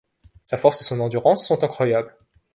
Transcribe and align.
Sa 0.41 0.57
force 0.57 0.81
et 0.81 0.83
son 0.83 0.99
endurance 0.99 1.45
sont 1.47 1.63
incroyables. 1.63 2.17